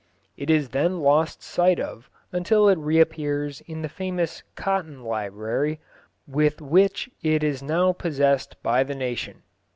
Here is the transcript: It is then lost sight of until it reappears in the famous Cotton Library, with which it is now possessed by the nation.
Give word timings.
It 0.35 0.49
is 0.49 0.69
then 0.69 0.99
lost 1.01 1.43
sight 1.43 1.79
of 1.79 2.09
until 2.31 2.67
it 2.67 2.79
reappears 2.79 3.61
in 3.67 3.83
the 3.83 3.87
famous 3.87 4.41
Cotton 4.55 5.03
Library, 5.03 5.79
with 6.27 6.59
which 6.59 7.07
it 7.21 7.43
is 7.43 7.61
now 7.61 7.93
possessed 7.93 8.55
by 8.63 8.81
the 8.83 8.95
nation. 8.95 9.43